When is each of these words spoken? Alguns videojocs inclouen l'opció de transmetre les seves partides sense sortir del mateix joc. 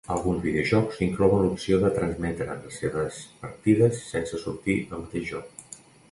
Alguns 0.13 0.39
videojocs 0.43 1.01
inclouen 1.07 1.41
l'opció 1.43 1.77
de 1.83 1.91
transmetre 1.97 2.55
les 2.61 2.79
seves 2.83 3.19
partides 3.43 3.99
sense 4.15 4.41
sortir 4.45 4.79
del 4.95 5.05
mateix 5.05 5.29
joc. 5.33 5.63